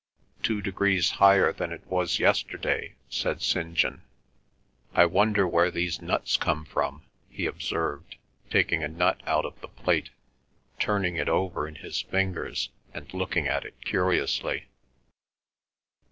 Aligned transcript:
"Two 0.41 0.63
degrees 0.63 1.11
higher 1.21 1.53
than 1.53 1.71
it 1.71 1.85
was 1.85 2.17
yesterday," 2.17 2.95
said 3.07 3.39
St. 3.39 3.75
John. 3.75 4.01
"I 4.95 5.05
wonder 5.05 5.47
where 5.47 5.69
these 5.69 6.01
nuts 6.01 6.37
come 6.37 6.65
from," 6.65 7.03
he 7.29 7.45
observed, 7.45 8.15
taking 8.49 8.83
a 8.83 8.87
nut 8.87 9.21
out 9.27 9.45
of 9.45 9.61
the 9.61 9.67
plate, 9.67 10.09
turning 10.79 11.17
it 11.17 11.29
over 11.29 11.67
in 11.67 11.75
his 11.75 12.01
fingers, 12.01 12.71
and 12.95 13.13
looking 13.13 13.47
at 13.47 13.63
it 13.63 13.75
curiously. 13.85 14.65